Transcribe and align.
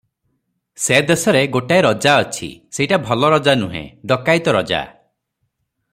ସେ 0.85 0.95
ଦେଶରେ 1.09 1.43
ଗୋଟାଏ 1.57 1.83
ରଜା 1.87 2.15
ଅଛି, 2.23 2.49
ସେଇଟା 2.77 3.01
ଭଲ 3.05 3.31
ରଜା 3.35 3.57
ନୁହେ, 3.65 3.83
ଡକାଇତ 4.13 4.59
ରଜା। 4.61 4.83